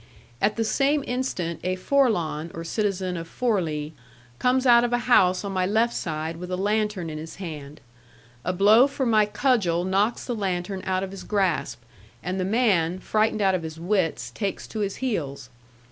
At 0.41 0.55
the 0.55 0.63
same 0.63 1.03
instant 1.05 1.59
a 1.63 1.75
Forlan, 1.75 2.49
or 2.55 2.63
citizen 2.63 3.15
of 3.17 3.27
Forli, 3.29 3.91
comes 4.39 4.65
out 4.65 4.83
of 4.83 4.91
a 4.93 4.97
house 5.05 5.43
on 5.43 5.51
my 5.51 5.67
left 5.67 5.93
side 5.93 6.37
with 6.37 6.49
a 6.49 6.57
lantern 6.57 7.07
in 7.11 7.19
his 7.19 7.35
hand. 7.35 7.81
A 8.43 8.51
blow 8.51 8.87
from 8.87 9.11
my 9.11 9.27
cudgel 9.27 9.83
knocks 9.83 10.25
the 10.25 10.33
lantern 10.33 10.81
out 10.87 11.03
of 11.03 11.11
his 11.11 11.23
grasp, 11.23 11.81
and 12.23 12.39
the 12.39 12.45
man, 12.45 12.97
frightened 12.97 13.43
out 13.43 13.53
of 13.53 13.61
his 13.61 13.79
wits, 13.79 14.31
takes 14.33 14.65
to 14.69 14.79
his 14.79 14.95
heels. 15.05 15.49